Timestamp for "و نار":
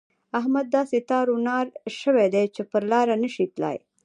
1.33-1.65